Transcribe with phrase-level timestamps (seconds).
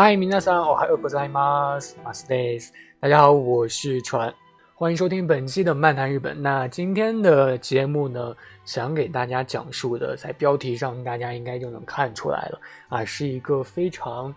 [0.00, 1.98] 嗨，皆さん、おはようございます。
[2.04, 2.72] マスです。
[3.00, 4.32] 大家好，我是川，
[4.74, 6.42] 欢迎收听本期的漫谈日本。
[6.42, 14.34] 那今天的节目呢，想给大家讲述的，在标题上大家应该就能看出来了啊，是一个非常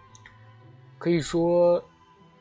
[0.97, 1.83] 可以说，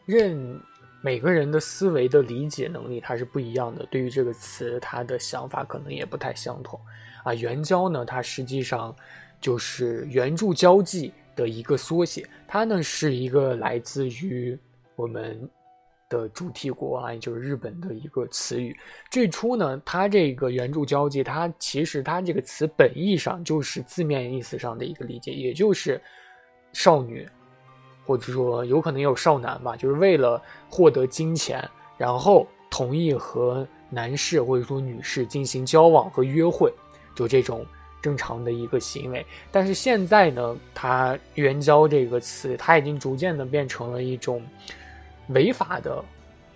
[0.04, 0.60] 任
[1.02, 6.78] 每个人的思维的理解能力它是不一样的，对于这个词，他的想法可能也不太相同
[7.24, 7.34] 啊。
[7.34, 8.95] 援交呢，它实际上
[9.40, 11.12] 就是援助交际。
[11.35, 14.57] 的一个缩写，它呢是一个来自于
[14.95, 15.49] 我们
[16.09, 18.77] 的主题国啊，也就是日本的一个词语。
[19.09, 25.99] 最初呢，它这个援助交际，它其实它这个词本意上就是字面意思上的一个理解，也就是
[26.71, 27.27] 少女，
[28.05, 36.71] 或者说有可能有少男吧，就是为了获得金钱，然后同意和男士或者说女士进行交往和约会，
[37.15, 37.65] 就这种。
[38.03, 44.43] 正常的一个行为，但是现在呢，它“援交”这个词，它已经逐渐的变成了一种
[45.29, 46.03] 违法的、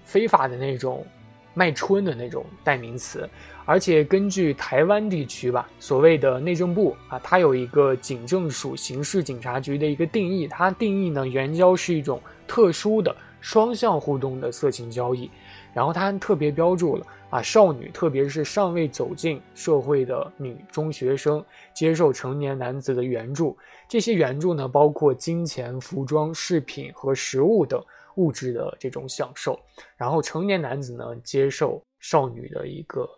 [0.03, 1.07] 非法的那种
[1.53, 3.27] 卖春的那种代名词。
[3.63, 15.31] 而且根据台湾地区吧，所谓的内政部啊，它有一个警政署刑事警察局的一个定义，它定义呢，援交是一种特殊的双向互动的色情交易。
[15.73, 23.57] 然后它特别标注了啊，少女，特别是尚未走进社会的女中学生，接受成年男子的援助。
[23.87, 27.83] 这些援助呢，包括金钱、服装、饰品和食物等
[28.15, 29.59] 物质的这种享受。
[29.97, 33.09] 然后成年男子呢，接受少女的一个，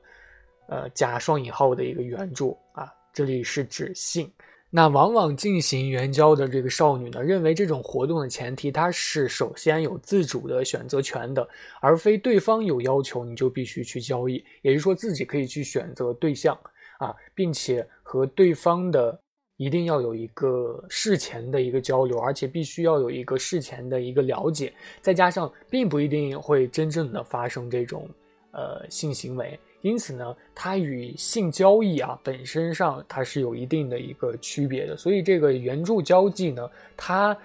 [0.70, 4.32] 呃，加双引号的一个援助啊，这里是指性。
[4.72, 11.48] 那往往进行援交的这个少女呢，认为这种活动的前提，她是首先有自主的选择权的，
[11.82, 14.44] 而非对方有要求你就必须去交易。
[14.62, 16.56] 也就是说，自己可以去选择对象
[17.00, 19.20] 啊，并且和对方的
[19.58, 28.08] 一定要有一个事前的一个交流，而且必须要有一个事前的一个了解，再加上并不一定会真正的发生这种
[28.52, 29.60] 呃性行为。
[29.82, 37.38] 因此呢，它与性交易啊本身上它是有一定的一个区别的，所以这个援助交际呢，它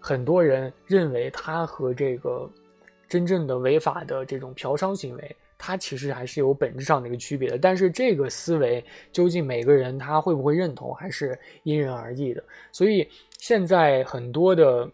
[0.00, 2.50] 很多人认为它和这个
[3.08, 7.58] 真正的违法的这种嫖娼行为，它其实还是有本质上的一个区别的。
[7.58, 12.42] 但是这个思维究竟每个人他会不会认同，还是因人而异的。
[12.72, 13.08] 所以
[13.38, 14.90] 现在很多的。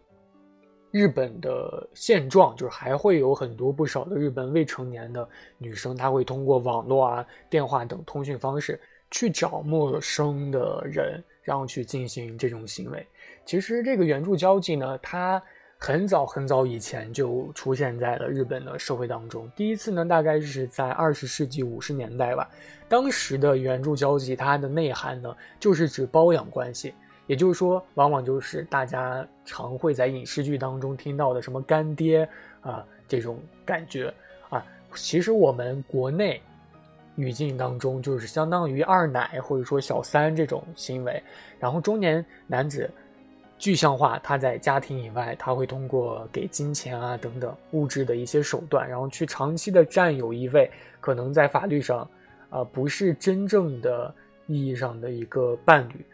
[0.93, 5.27] 日本的现状就是还会有很多不少的日本未成年的
[5.57, 13.03] 女生，她会通过网络啊、电话等通讯方式去找陌生的人，然后去进行这种行为。
[13.43, 15.41] 其实这个援助交际呢，它
[15.79, 19.51] 很早很早以前就出现在了日本的社会当中。
[19.55, 22.47] 第一次呢，大概是在二十世纪五十年代吧。
[22.87, 26.93] 当时的援助交际，它的内涵呢，就是指包养关系。
[27.27, 32.27] 也就是说，往往就是大家常会在影视剧当中听到的什么干爹
[32.61, 34.13] 啊这种感觉
[34.49, 36.41] 啊，其实我们国内
[37.15, 41.21] 语境当中就是相当于二奶或者说小三这种行为。
[41.59, 42.89] 然后中年男子
[43.57, 50.69] 具象化，他在家庭以外，他会通过给金钱啊等等物质的一些手段，然后去长期的占有一位
[50.99, 52.05] 可能在法律上
[52.49, 54.13] 啊不是真正的
[54.47, 56.05] 意义上的一个伴侣。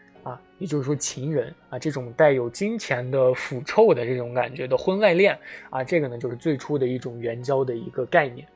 [0.60, 5.36] 也就是说情人啊，这种带有金钱的腐臭的这种感觉的婚外恋
[5.70, 8.46] 啊，这个呢就是最初的一种援交的一个概念。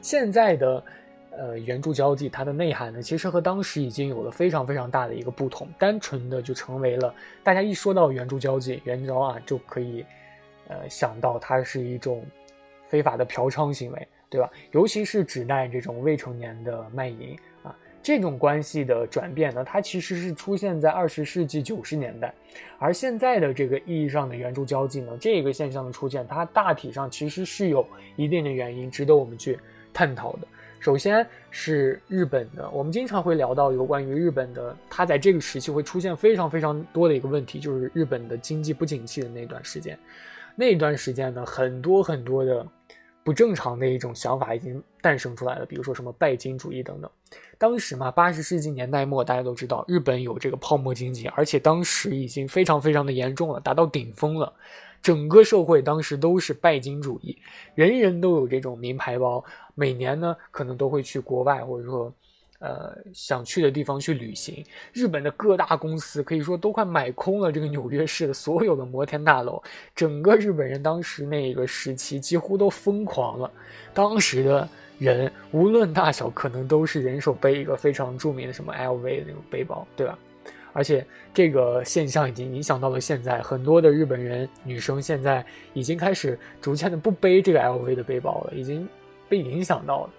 [0.00, 0.84] 现在的
[1.32, 5.68] 呃援助交际，它的内涵呢，其实和当时已经有了非常非常大的一个不同。
[5.76, 10.06] 单纯的就成为了大家一说到援助交际、援交啊，就可以
[10.68, 12.24] 呃想到它是一种
[12.86, 14.48] 非法的嫖娼行为，对吧？
[14.70, 17.36] 尤其是指代这种未成年的卖淫。
[18.02, 22.32] 这种关系的转变呢，它其实是出现在二十世纪九十年代，
[22.78, 27.86] 而现在的这个意义上的援助交际呢，这个现象的出现，它大体上其实是有
[28.16, 29.58] 一定的原因，值得我们去
[29.92, 30.46] 探讨的。
[30.80, 39.98] 首先是日本的，我们经常会聊到有关于日本的，它在这个时期会出现非常非常多的一个问题，就是日本的经济不景气的那段时间，
[40.54, 42.66] 那段时间呢，很多很多的。
[43.28, 47.10] 不正常的一种想法已经诞生出来了，比如说什么拜金主义等等。
[47.58, 54.50] 当时嘛，八十世纪年代末，大家都知道日本有这个泡沫经济，而且当时已经非常非常的严重了，达到顶峰了。
[55.02, 57.36] 整个社会当时都是拜金主义，
[57.74, 59.44] 人人都有这种名牌包，
[59.74, 62.10] 每年呢可能都会去国外或者说。
[62.60, 69.62] 呃，想去的地方去旅行，日本的各大公司可以说都快买空了这个纽约市的所有的摩天大楼，
[69.94, 73.50] 整个日本人当时那个时期几乎都疯狂了。
[73.94, 74.68] 当时的
[74.98, 80.18] 人无论大小，可能都是人手背一个非常著名的什么 LV 的那种背包，对吧？
[80.72, 85.44] 而且这个现象已经影响到了现在，很多的日本人女生现在
[85.74, 88.88] 已经开始逐渐的不背这个 LV 的背包了，已经
[89.28, 90.10] 被影响到了。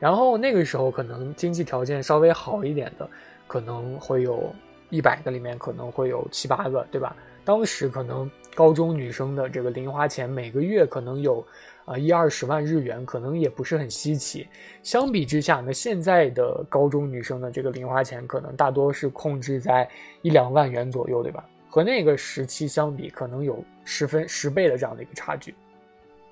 [0.00, 3.08] 然后那个时候可能经济条件稍微好一点的，
[3.48, 4.54] 可能会有
[4.90, 7.16] 一百个里面可能会有七八个，对吧？
[7.44, 11.44] 当时可能高中女生的这个零花钱每个月可能有
[11.84, 14.46] 啊一二十万日元，可能也不是很稀奇。
[14.84, 19.88] 相比之下呢，现在的高中女生的这个零花钱可能大多是控制在
[20.22, 21.44] 一两万元左右，对吧？
[21.68, 25.54] 和那个时期相比，可能有十分十倍的这样的一个差距。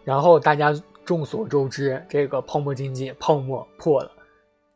[0.04, 0.72] 然后大家。
[1.06, 4.10] 众所周知，这个泡沫经济泡沫破了，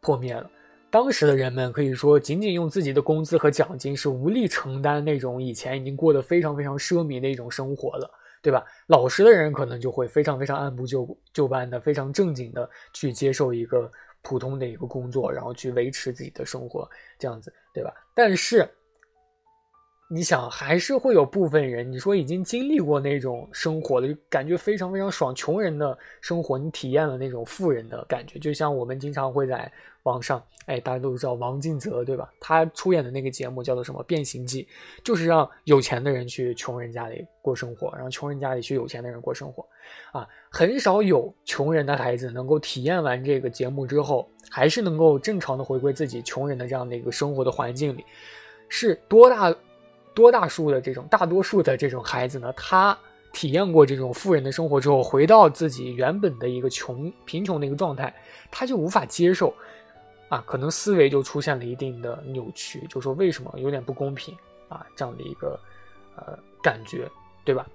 [0.00, 0.48] 破灭了。
[0.88, 8.08] 当时的人们可以说，仅仅用自己的工资和奖金是无力承担那种以前已经过得非常非常奢靡的一种生活了，
[8.40, 8.64] 对吧？
[8.86, 13.90] 老实的人可能就会非常非常按部就就班的、非常正经的去接受一个
[14.22, 16.88] 普通的一个工作，然后去维持自己的生活，
[17.18, 17.92] 这样子，对吧？
[18.14, 18.68] 但是。
[20.12, 25.32] 你想，还是会有部分人，你说已经经历过那种生活的，感觉非常非常爽。
[25.32, 29.70] 穷人的生活，你体验了那种富人的感觉，就像我们经常会在
[30.02, 32.28] 网上，哎，大家都知道王静泽对吧？
[32.40, 34.64] 他出演的那个节目叫做什么《变形计》，
[35.04, 39.64] 就是让有钱的人去穷人家里过生活，然后穷人家里去有钱的人过生活，
[40.10, 48.04] 啊，很少有穷人的孩子能够体验完这个节目之后，还是能够正常的回归自己穷人的这样的一个生活的环境里，
[48.68, 49.54] 是多大？
[50.20, 52.52] 多大数的这种大多数的这种孩子呢？
[52.52, 52.96] 他
[53.32, 58.14] 体验过这种富人的生活之后，回到自己原本的一个穷贫穷的一个状态，
[58.50, 59.54] 他就无法接受，
[60.28, 64.36] 啊，可能思维就出现了一定的扭曲，就说为什么有点不公平
[64.68, 64.84] 啊？
[64.94, 65.58] 这样的一个
[66.16, 67.10] 呃感觉，
[67.42, 67.66] 对吧？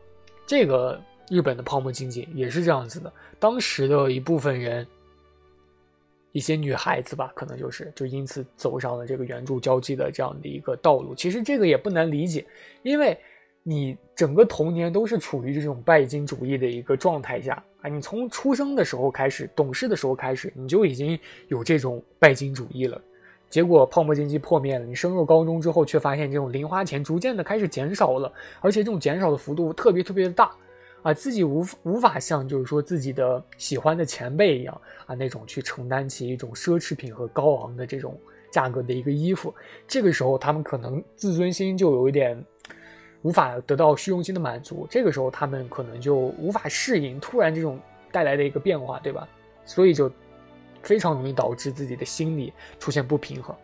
[0.46, 4.86] 这个日本的泡沫经济也是这样子的，当时的一部分人。
[6.36, 11.16] 一些女孩子吧，可能就是就因此走上了这个援助交际的这样的一个道路。
[11.16, 12.46] 其实这个也不难理解，
[12.84, 13.18] 因为
[13.64, 17.88] 你整个童年都是处于这种拜金主义的一个状态下啊。
[17.88, 21.18] 你从出生的时候开始，懂事的时候开始，你就已经
[21.48, 23.02] 有这种拜金主义了。
[23.50, 28.30] 结果泡沫经济破灭了，你升入高中之后，却发现这种零花钱逐渐的开始减少了，
[28.60, 30.52] 而且这种减少的幅度特别特别的大。
[31.06, 38.20] 啊，自己无无法像就是说自己的喜欢的前辈一样啊，那种去承担起一种奢侈品和高昂的这种
[38.50, 39.54] 价格的一个衣服，
[39.88, 42.44] 这个时候他们可能自尊心就有一点
[43.22, 47.80] 无法得到虚荣心的满足，这个时候他们可能就无法适应突然这种
[48.12, 49.28] 带来的一个变化，对吧？
[49.64, 50.12] 所以就
[50.82, 53.56] 非常容易导致自己的心理出现不平衡。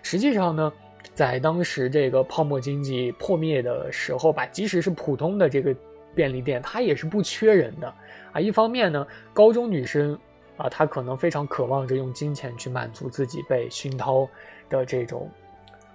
[0.00, 0.72] 实际上呢，
[1.12, 5.74] 在当时这个泡沫经济破灭的时候吧，即使是普通的这个。
[6.14, 7.94] 便利店它也是不缺人的
[8.32, 8.40] 啊。
[8.40, 10.18] 一方面呢，高中女生
[10.56, 14.28] 啊，她可能非常渴望着用金钱去满足自己被熏陶
[14.68, 15.30] 的这种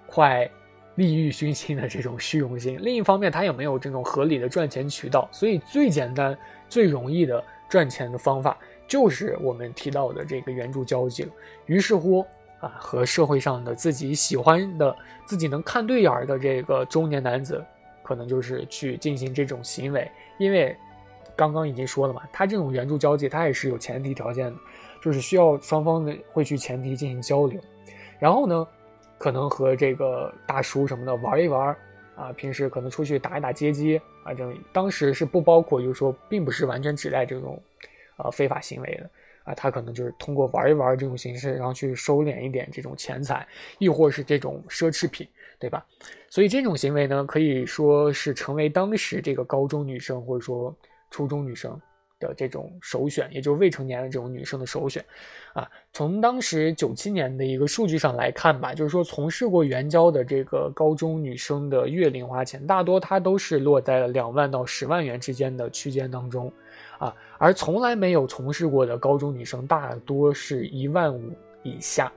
[0.07, 0.49] 快
[0.95, 2.77] 利欲熏心的这种虚荣心。
[2.81, 11.29] 另一方面，她也没有这种合理的赚钱渠道，所以最简单、最容易的赚钱的方法就是我们提到的这个援助交际了。
[11.67, 12.25] 于是乎
[12.59, 14.93] 啊，和社会上的自己喜欢的、
[15.25, 17.63] 自己能看对眼儿的这个中年男子。
[18.09, 20.75] 可能就是去进行这种行为，因为
[21.35, 24.55] 刚刚已经说了嘛，他这种援助交际，他也是有前提条件的，
[24.99, 27.61] 就是需要双方的会去前提进行交流，
[28.17, 28.67] 然后呢，
[29.19, 31.77] 可能和这个大叔什么的玩一玩
[32.15, 37.61] 啊，平时可能出去打一打街机啊，这种当时是不包括，就是说并不是完全指代这种
[38.17, 39.07] 呃非法行为的
[39.43, 43.47] 啊，他可能就是通过玩一玩这种形式，然后去收敛一点这种钱财，
[43.77, 45.27] 亦或是这种奢侈品。
[45.59, 45.85] 对吧？
[46.29, 50.73] 所以这种行为呢，可以说是成为当时这个高中女生或者说
[51.11, 51.79] 初中女生
[52.19, 55.03] 的这种首选，也就是未成年的这种女生的首选。
[55.53, 66.51] 啊，从当时九七年的一个数据上来看吧，就是说从事过援交的这个高中女生的月零花钱，大多她都是落在了两万到十万元之间的区间当中。
[66.99, 71.31] 啊，而从来没有从事过的高中女生，大多是一万五
[71.63, 72.11] 以下。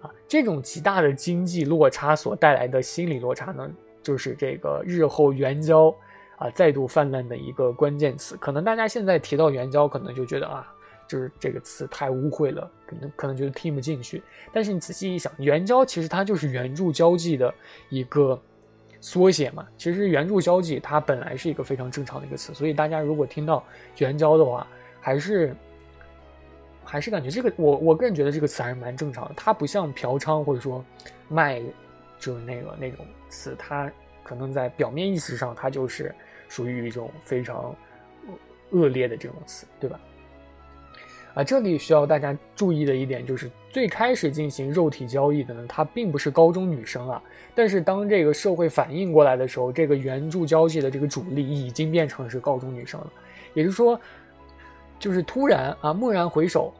[0.00, 3.70] 啊，这种极大的经济落差所带来的心理落差呢，
[4.02, 5.94] 就是这个日后援交
[6.36, 8.36] 啊再度泛滥的一个关键词。
[8.36, 10.66] 可能大家现在提到援交，可能就觉得啊，
[11.06, 14.22] 就是这个词太污秽了，可能可能觉得听不进去。
[14.52, 17.52] 但是你仔细一想，援交其实它就是援助交际的
[17.90, 18.40] 一个
[19.00, 19.66] 缩写嘛。
[19.76, 23.62] 其实援助交际它本来是一个非常正常的一个词，所以大家如果听到
[23.98, 24.66] 援交的话，
[25.00, 25.54] 还是
[26.90, 29.34] 还是感觉这个我我个人觉得这个词还是蛮正常的。
[29.36, 30.84] 它不像嫖娼或者说
[31.28, 31.62] 卖，
[32.18, 33.90] 就是那个那种词，它
[34.22, 36.14] 可能在表面意思上它就是
[36.48, 37.74] 属于一种非常。
[38.72, 39.98] 恶劣的这种词，对吧？
[41.34, 47.20] 啊，这里需要大家注意的一点就是，最开始进行肉体交易的呢，它并不是高中女生啊。
[47.52, 53.12] 但是当这个社会反应过来的时候，这个援助交际的这个主力已经变成是高中女生了。
[53.54, 54.00] 也就是说，
[55.00, 56.72] 就是突然啊，蓦然回首，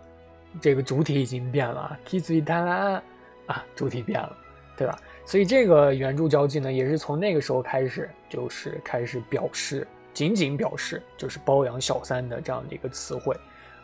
[0.60, 4.36] 这个主体已经变了，kiss with 啊，主体变了，
[4.76, 4.98] 对吧？
[5.26, 9.86] 所以这个援助交际呢，也是从那个时候开始，就是开始表示。
[10.12, 13.34] 仅仅表示就是包养小三的这样的一个词汇，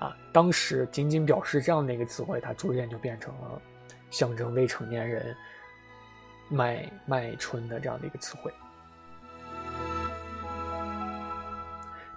[0.00, 3.62] 啊，当时仅仅表示这样的一个词汇，它逐渐就变成了
[4.10, 5.34] 象征未成年人
[6.48, 8.52] 卖卖春的这样的一个词汇。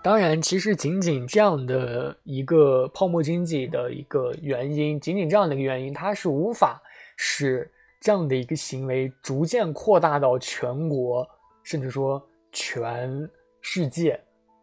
[0.02, 6.82] 当然，其实仅仅这样的一个泡沫经济的一个原因，仅仅这样的一个原因，它是无法
[7.18, 11.28] 使这样的一个行为逐渐扩大到全国，
[11.64, 13.30] 甚至说全。
[13.62, 14.18] 世界，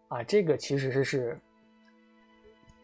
[0.08, 1.38] 啊，这个其实是是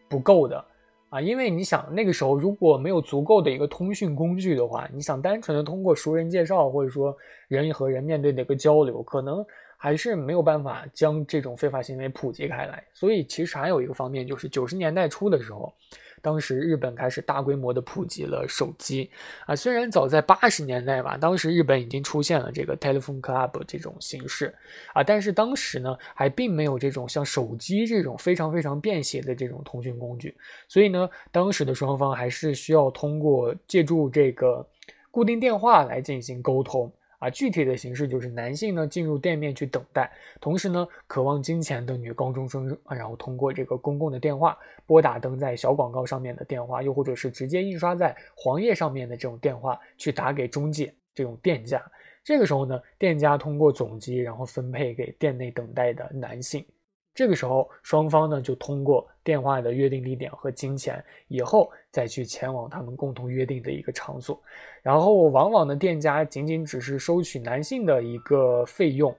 [0.07, 0.63] 不够的
[1.09, 7.17] 啊，因为你想那个时候如果没有足够的一个通讯工具的话，你想单纯的通过熟人介绍或者说
[7.47, 9.43] 人和人面对的一个交流，可能
[9.83, 12.81] 还是没有办法将这种非法行为普及开来。
[12.93, 15.73] 所以其实还有一个方面就是九十年代初的时候。
[16.21, 19.11] 当时日本开始大规模的普及了手机
[19.45, 24.55] 啊，虽然早在八十年代吧，当时日本已经出现了这个 telephone club 这种形式
[24.93, 30.33] 啊，但是当时呢还并没有这种像手机这种非常非常便携的这种通讯工具，
[30.69, 34.65] 所以呢，当时的双方还是需要通过借助这个
[35.11, 36.89] 固定电话来进行沟通。
[37.23, 40.11] 啊，具体的形式就是男性呢进入店面去等待，
[40.41, 51.81] 同时呢渴望金钱的女高中生啊，然后通过这个公共的电话拨打登在小广告上面的电话，又或者是直接印刷在黄页上面的这种电话去打给中介这种店家。
[52.25, 56.65] 这个时候呢，店家通过总机然后分配给店内等待的男性。
[57.13, 64.41] 这个时候，双方呢就通过电话的约定地点和金钱，以后再去前往他们共同约定的一个场所。
[64.81, 69.15] 然后，往往的店家仅仅只是收取男性的一个费用，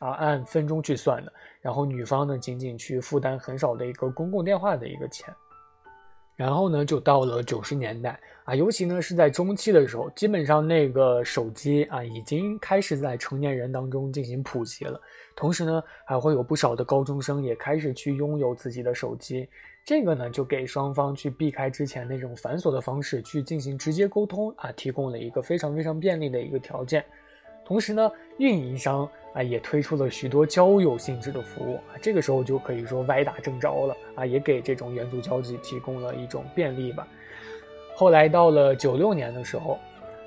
[0.00, 1.32] 啊，按分钟去算的。
[1.60, 5.32] 然后，女方呢仅仅去负担很少的一个公共电话的一个钱。
[6.40, 14.98] 然后呢，就到了九十年代啊，尤其呢是在中期的时候，基本上那个手机啊已经开始在成年人当中进行普及了。
[15.36, 19.46] 同时呢，还会有不少的高中生也开始去拥有自己的手机。
[19.84, 27.04] 这个呢，就给双方去避开之前那种繁琐的方式去进行直接沟通啊，提供了一个非常非常便利的一个条件。
[27.66, 29.06] 同时呢，运营商。
[29.32, 37.06] 啊，也推出了许多交友性质的服务啊，这个时候就可以说歪打正着了啊，也给这种援助交际提供了一种便利吧。
[37.94, 39.78] 后来到了九六年的时候，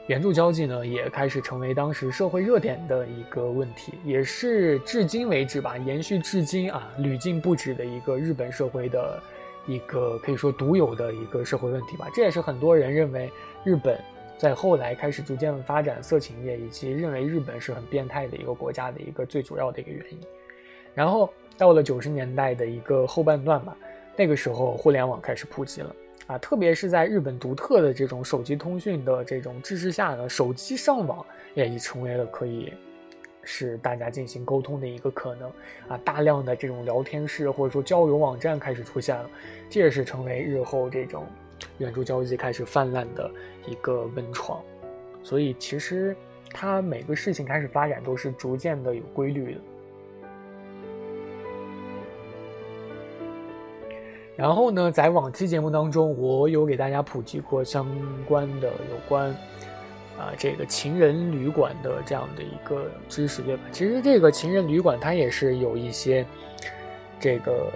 [0.08, 9.22] 援助交际呢也开始成为当时社会热点的一个问题，也是至今为止吧，延续至今啊屡禁不止的一个日本社会的
[9.68, 12.08] 一个可以说独有的一个社会问题吧。
[12.14, 13.30] 这也是很多人认为
[13.66, 14.00] 日本。
[14.38, 20.20] 在后来开始逐渐发展色情业，以及认为日本是很变态的一个国家的一个最主要的一个原因。
[20.94, 23.76] 然后到了九十年代的一个后半段吧，
[24.16, 25.96] 那个时候互联网开始普及了
[26.28, 32.74] 啊，特别是在日本独特的这种手机通讯的这种支持下呢，手机上网也已成为了可以
[33.44, 35.50] 使大家进行沟通的一个可能
[35.88, 39.30] 啊，大量的这种聊天室或者说交友网站开始出现了，
[39.70, 41.26] 这也是成为日后这种。
[41.78, 43.30] 援助交际开始泛滥的
[43.68, 44.62] 一个温床，
[45.24, 46.16] 所以其实
[46.52, 49.62] 它每个事情开始发展都是逐渐的有规律的。
[54.36, 57.88] 然后呢，在往期节目当中，我有给大家普及过相
[58.26, 59.30] 关的有关
[60.18, 63.64] 啊这个情人旅馆的这样的一个知识，对吧？
[63.72, 66.26] 其实这个情人旅馆它也是有一些
[67.20, 67.72] 这个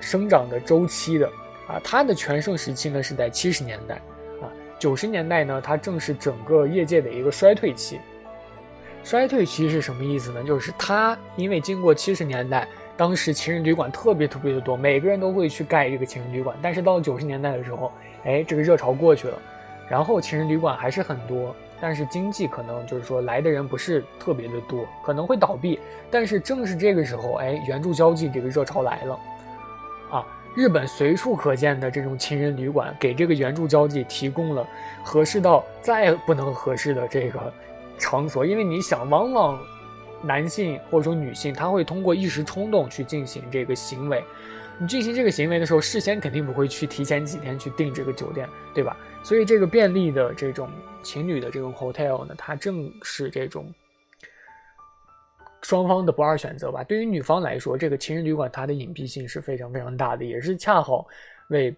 [0.00, 1.30] 生长的周期的。
[1.68, 3.96] 啊，它的全盛时期呢是在七十年代，
[4.40, 8.00] 啊，九十年代呢，它正是整个业界的一个衰退期。
[9.04, 10.42] 衰退期是什么意思呢？
[10.42, 16.56] 就是它因为经过七十年代，当时情人旅馆特别特别的多，每个人都会去盖这个情人旅馆。
[16.60, 17.92] 但是到了九十年代的时候，
[18.24, 19.38] 哎，这个热潮过去了，
[19.88, 25.78] 然后情人旅馆还是很多，但是经济可能就是说来的人不是特别的多，可能会倒闭。
[26.10, 29.18] 但是正是这个时候，哎，援助交际这个热潮来了。
[30.54, 34.66] 日本随处可见的这种情人旅馆，给这个援助交际提供了
[35.04, 37.52] 合适到再不能合适的这个
[37.96, 38.44] 场所。
[38.44, 39.60] 因为你想，往往
[40.22, 44.24] 男性或者说女性，他会通过一时冲动去进行这个行为。
[44.80, 48.96] 你进行这个行为的时候，事先肯定不会去提前几天去订这个酒店，对吧？
[49.24, 50.68] 所以这个便利的这种
[51.02, 53.66] 情侣的这种 hotel 呢，它正是这种
[55.62, 56.84] 双方的不二选择吧。
[56.84, 61.06] 对于女方来说，这个情人旅馆它的隐蔽性是非常非常大的，也是恰好
[61.50, 61.74] 为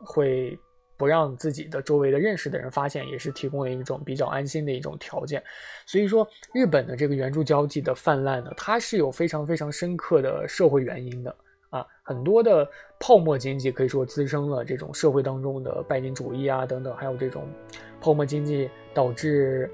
[0.00, 0.58] 会
[0.96, 5.42] 不让自己的周围的认识的人发现，也是提供了一种比较安心的一种条件。
[5.86, 11.34] 所以说，日本的这个援助交际的泛滥呢，它是有非常非常深刻的社会原因的。
[11.70, 12.64] 啊，很多的
[13.00, 17.48] 泡沫经济可以说滋生了这种社会当中的拜金主义啊，等等，还有这种
[18.00, 19.68] 泡沫经济导致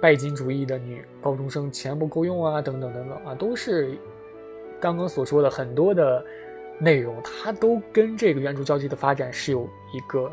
[0.00, 3.96] 拜金主义的女高中生钱不够用啊，等等等等啊，都是
[4.80, 6.24] 刚刚所说的很多的
[6.78, 10.30] 内容，它都跟这个援助交际的发展是有一个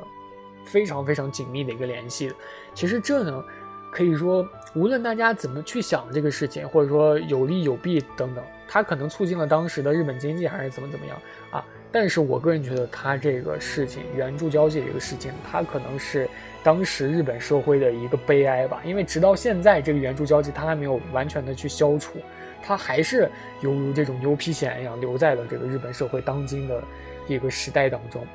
[0.66, 2.36] 非常非常紧密的一个联系的。
[2.74, 3.44] 其实这呢，
[3.92, 8.44] 可以说无论大家怎么去想这个事情，或者说有利有弊等等。
[8.68, 11.16] 它可能促进了当时的日本经济，还是怎么怎么样
[11.52, 11.64] 啊？
[11.92, 16.28] 但是我个人觉得，它这个事情援助交际这个事情，它可能是
[16.64, 18.82] 当时日本社会的一个悲哀吧。
[18.86, 22.18] 因为直到现在，这个援助交际它还没有完全的去消除，
[22.64, 23.30] 它还是
[23.62, 26.82] 犹如这种牛皮癣一样留在了这个日本社会当今的
[27.28, 28.26] 一个时代当中。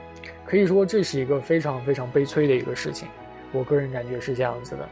[0.44, 3.08] 可以说，这是一个非常非常悲催的一个事情。
[3.52, 4.88] 我个人感觉是这样子的。